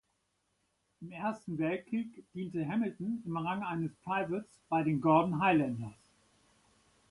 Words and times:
Im 1.01 1.11
Ersten 1.11 1.59
Weltkrieg 1.59 2.23
diente 2.33 2.67
Hamilton 2.67 3.21
im 3.23 3.37
Rang 3.37 3.61
eines 3.61 3.91
Privates 3.97 4.49
bei 4.67 4.81
den 4.81 4.99
Gordon 4.99 5.39
Highlanders. 5.39 5.93